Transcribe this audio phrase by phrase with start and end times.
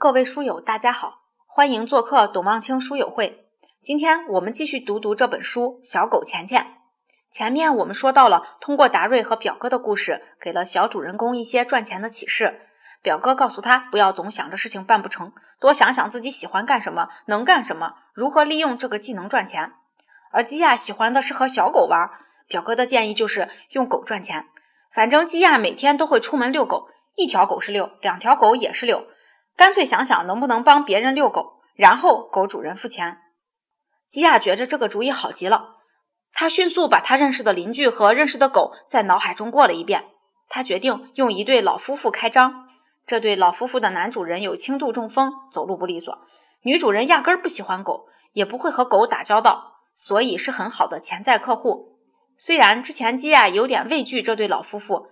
[0.00, 3.48] 各位书友，大家好，欢迎做客董望清书友会。
[3.82, 6.62] 今天我们继续读读这本书《小狗钱钱》。
[7.32, 12.60] 前面我们说到了，通过达瑞和表哥的故事，给了小主人公一些赚钱的启示。
[13.02, 19.72] 表哥告诉他，不要总想着事情办不成，多想想自己喜欢干什么，能干什么，如何利用这个技能赚钱。
[20.30, 22.08] 而基亚喜欢的是和小狗玩，
[22.46, 24.46] 表哥的建议就是用狗赚钱。
[24.94, 29.04] 反正基亚每天都会出门遛狗，一条狗是遛，两条狗也是遛。
[29.58, 33.18] 干脆想想能不能帮别人遛狗，然后狗主人付钱。
[34.08, 35.74] 吉亚觉着这个主意好极了，
[36.32, 40.04] 他迅速把他认识的邻居和认识的狗在脑海中过了一遍。
[40.48, 42.68] 他决定用一对老夫妇开张。
[43.04, 46.14] 这对老夫妇的男主人有轻度中风，走路不利索；
[46.62, 51.98] 女主人压根儿不喜欢狗，也不会和狗打交道，所以是很好的潜在客户。
[52.38, 55.08] 虽然之前基亚有点畏惧这对老夫妇，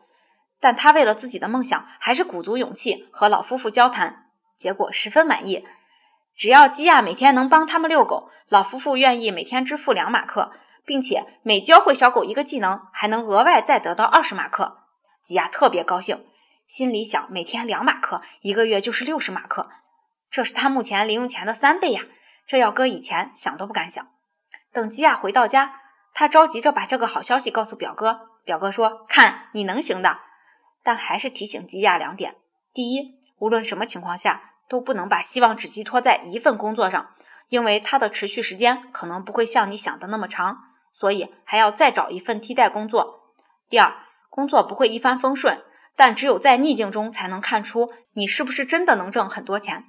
[0.60, 4.25] 但他为了自己的梦想，还是鼓足勇气和老夫妇交谈。
[4.56, 5.64] 结果十分满意，
[6.34, 10.52] 只要基亚每天能帮他们遛狗，老夫妇愿意每天支付两马克，
[10.84, 14.78] 并且每教会小狗一个技能，还能额外再得到二十马克。
[15.24, 16.24] 基亚特别高兴，
[16.66, 19.68] 心里想：每天两马克，一个月就是六十马克，
[20.30, 22.02] 这是他目前零用钱的三倍呀！
[22.46, 24.06] 这要搁以前，想都不敢想。
[24.72, 25.80] 等基亚回到家，
[26.14, 28.20] 他着急着把这个好消息告诉表哥。
[28.44, 30.18] 表哥说：“看你能行的。”
[30.84, 32.36] 但还是提醒基亚两点：
[32.72, 37.10] 第一，无论什么情况下，都不能把希望只寄托在一份工作上，
[37.48, 40.58] 因为它的持续时间可能不会像你想的那么长，
[40.92, 43.20] 所以还要再找一份替代工作。
[43.68, 43.94] 第二，
[44.30, 45.62] 工作不会一帆风顺，
[45.96, 49.84] 但只有在逆境中才能看出你是不是真的能挣很多钱。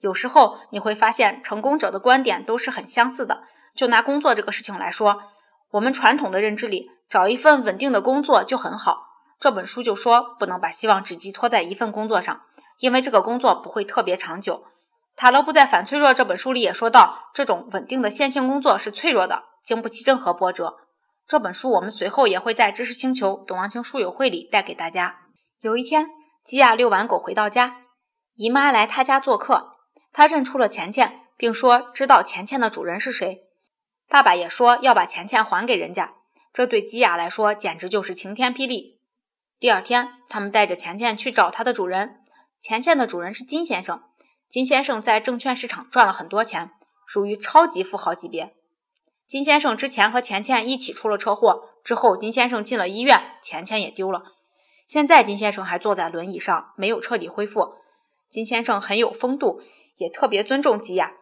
[0.00, 3.42] 有时候你会发现，成功者的观点都是很相似的。
[3.74, 5.22] 就拿工作这个事情来说，
[5.70, 9.08] 我们传统的认知里，找一份稳定的工作就很好。
[9.40, 12.40] 这本书就说，不能把希望只寄托在一份工作上。
[12.78, 14.64] 因为这个工作不会特别长久。
[15.16, 20.76] 塔勒布在《反脆弱》这本书里也说到，这种稳定的线性工作是脆弱的，经不起任何波折。
[21.26, 25.16] 这本书我们随后也会在知识星球董王清书友会里带给大家。
[25.60, 26.06] 有一天，
[26.44, 27.82] 基亚遛完狗回到家，
[28.36, 29.76] 姨妈来他家做客，
[30.12, 33.40] 她认出了钱钱，并说知道钱钱的主人是谁。
[34.08, 36.14] 爸爸也说要把钱钱还给人家，
[36.54, 39.00] 这对基亚来说简直就是晴天霹雳。
[39.58, 42.20] 第二天，他们带着钱钱去找他的主人。
[42.60, 44.02] 钱钱的主人是金先生，
[44.48, 46.70] 金先生在证券市场赚了很多钱，
[47.06, 48.54] 属于超级富豪级别。
[49.26, 54.22] 金先生之前和钱钱一起出了车祸，之后金先生进了医院，钱钱也丢了。
[54.86, 57.74] 现在金先生还坐在轮椅上，没有彻底恢复。
[58.30, 59.60] 金先生很有风度，
[59.96, 61.12] 也特别尊重吉亚，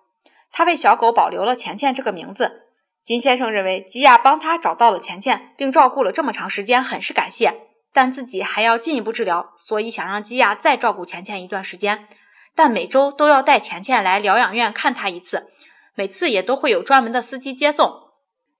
[0.52, 2.62] 他为小狗保留了钱钱这个名字。
[3.04, 7.60] 金先生认为吉亚帮他找到了钱钱，并照顾了这么长时间，很是感谢。
[7.96, 12.06] 但自己还要进一步治疗，所以想让基亚再照顾钱钱一段时间，
[12.54, 15.46] 但每周都要带钱钱来疗养院看他一次，
[15.94, 17.90] 每次也都会有专门的司机接送。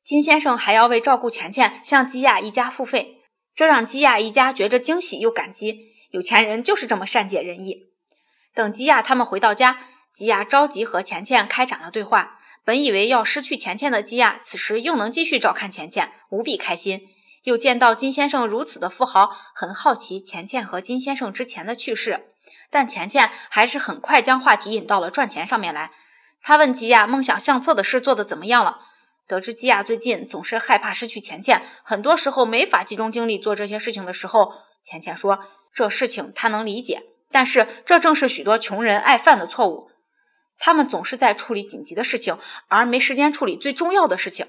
[0.03, 3.19] 金先生还要为照顾钱钱向基亚一家付费，
[3.55, 5.81] 这让基亚一家觉着惊喜又感激。
[6.13, 7.91] 有钱人就是这么善解人意。
[8.55, 9.81] 等基亚他们回到家，
[10.15, 12.39] 基亚着急和钱钱开展了对话。
[12.65, 17.03] 本以为要失去钱钱的基亚，此时又能继续照看钱钱，无比开心。
[17.47, 22.27] 又见到金先生如此的富豪，很好奇钱钱和金先生之前的趣事，
[22.71, 25.93] 但钱钱还是很快将话题引到了赚钱上面来。
[26.43, 28.81] 他问吉亚梦想相册的事做得怎么样了？
[29.29, 34.53] 得知吉亚最近总是害怕失去钱钱，很多时候没法集中精力做这些事情的时候，
[34.83, 35.39] 钱钱说
[35.73, 39.93] 这事情他能理解，但是这正是许多穷人爱犯的错误，
[40.59, 44.49] 他们总是在处理紧急的事情，而没时间处理最重要的事情。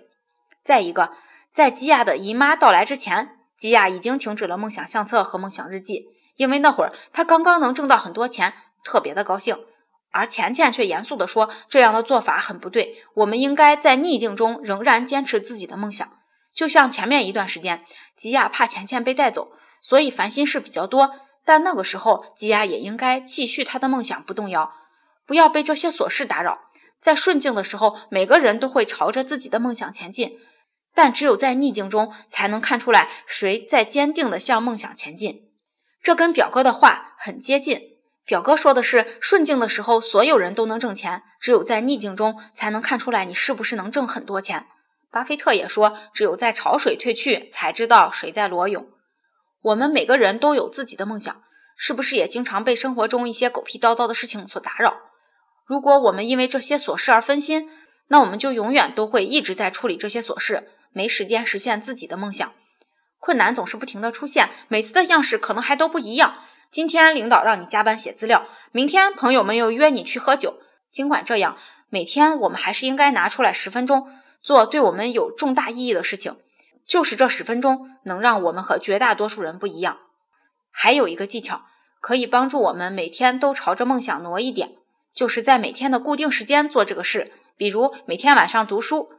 [0.63, 1.11] 再一个。
[1.57, 8.53] 在吉亚的姨妈到来之前，吉亚已经停止了梦想相册和梦想日记，因为那会儿他刚刚能挣到很多钱，
[8.83, 9.57] 特别的高兴。
[10.11, 16.07] 而钱钱却严肃地说：“这样的做法很不对，我们应该在逆境中仍然坚持自己的梦想。
[16.53, 17.83] 就像前面一段时间，
[18.15, 19.49] 吉亚怕钱钱被带走，
[19.81, 21.09] 所以烦心事比较多。
[21.43, 24.71] 但那个时候，吉亚也应该继续他的梦想不动摇，
[25.25, 26.59] 不要被这些琐事打扰。
[27.01, 30.37] 在顺境的时候，每个人都会朝着自己的梦想前进。”
[30.97, 35.43] 但只有在逆境中，才能看出来谁在坚定地向梦想前进。
[36.01, 37.79] 这跟表哥的话很接近。
[38.25, 44.65] 表哥说的是，顺境的时候所有人都能挣钱，只有在逆境中才能看出来你是不是能挣很多钱。
[45.11, 48.87] 巴菲特也说，只有在潮水退去，才知道谁在裸泳。
[49.61, 51.43] 我们每个人都有自己的梦想，
[51.77, 54.95] 是不是也经常被生活中一些狗屁叨叨的事情所打扰？
[55.67, 57.69] 如果我们因为这些琐事而分心，
[58.07, 60.71] 那我们就永远都会一直在处理这些琐事。
[60.93, 62.53] 没时间实现自己的梦想，
[63.19, 66.35] 困难总是不停的出现，每次的样式可能还都不一样。
[66.69, 70.59] 今天领导让你加班写资料，明天朋友们又约你去喝酒。
[70.91, 71.57] 尽管这样，
[71.89, 74.11] 每天我们还是应该拿出来十分钟，
[74.41, 76.37] 做对我们有重大意义的事情。
[76.85, 79.97] 就是这十分钟，能让我们和绝大多数人不一样。
[80.71, 81.63] 还有一个技巧，
[81.99, 84.71] 可以帮助我们每天都朝着梦想挪一点，
[85.13, 87.33] 就是在每天的固定时间做这个事。
[87.57, 89.09] 比如每天晚上读书，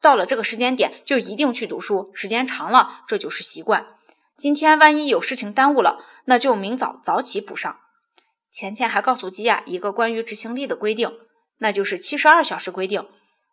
[0.00, 3.86] 到了这个时间点就一定去读书，时间长了这就是习惯。
[4.36, 7.78] 今天万一有事情耽误了，那就明早早起补上。
[8.50, 11.12] 钱钱还告诉吉亚一个关于执行力的规定，
[11.58, 13.06] 那就是七十二小时规定，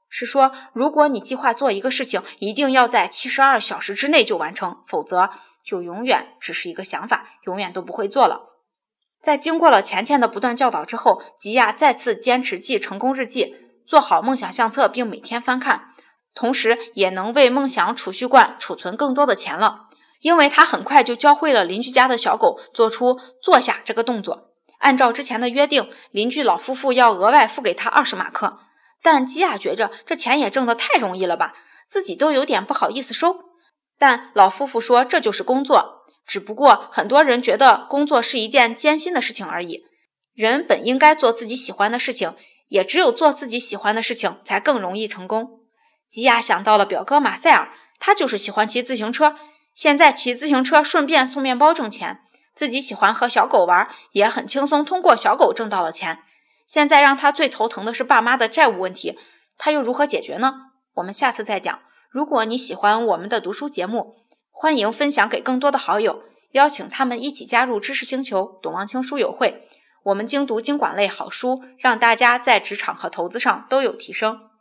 [0.10, 5.30] 是说如果你计划做一个事情，一定要在七十二小时之内就完成，否则
[5.66, 8.50] 就永远只是一个想法，永远都不会做了。
[9.22, 13.56] 在经过了钱钱的不断教导之后，吉亚再次坚持记成功日记，
[13.88, 15.93] 做好梦想相册，并每天翻看，
[16.36, 19.88] 同时也能为梦想储蓄罐储存更多的钱了。
[20.22, 24.52] 因为他很快就教会了邻居家的小狗做出坐下这个动作。
[24.80, 28.60] 按照之前的约定，邻居老夫妇要额外付给他二十马克。
[29.02, 31.54] 但基亚觉着这钱也挣得太容易了吧，
[31.88, 33.36] 自己都有点不好意思收。
[34.00, 39.84] 但老夫妇说这就是工作，只不过很多人觉得工作是一件艰辛的事情而已。
[40.34, 42.36] 人本应该做自己喜欢的事情，
[42.70, 45.63] 也只有做自己喜欢的事情才更容易成功。
[46.14, 49.36] 吉亚想到了表哥马塞尔，他就是喜欢骑自行车。
[49.74, 52.20] 现在骑自行车顺便送面包挣钱，
[52.54, 56.20] 自己喜欢和小狗玩，也很轻松，通过小狗挣到了钱。
[56.68, 59.18] 现在让他最头疼的是爸妈的债务问题，
[59.58, 60.54] 他又如何解决呢？
[60.94, 61.80] 我们下次再讲。
[62.12, 64.18] 如果你喜欢我们的读书节目，
[64.52, 66.22] 欢迎分享给更多的好友，
[66.52, 69.68] 邀请他们一起加入知识星球董望清书友会。
[70.04, 74.53] 我们精读经管类好书，让大家在职场和投资上都有提升。